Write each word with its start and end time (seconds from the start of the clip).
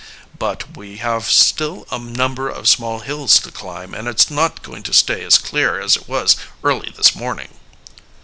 "But 0.39 0.75
we 0.75 0.97
have 0.97 1.29
still 1.29 1.85
a 1.91 1.99
number 1.99 2.49
of 2.49 2.67
small 2.67 3.01
hills 3.01 3.37
to 3.41 3.51
climb, 3.51 3.93
and 3.93 4.07
it's 4.07 4.31
not 4.31 4.63
going 4.63 4.81
to 4.81 4.93
stay 4.93 5.23
as 5.23 5.37
clear 5.37 5.79
as 5.79 5.95
it 5.95 6.07
was 6.09 6.37
early 6.63 6.91
this 6.97 7.13
morning." 7.13 7.49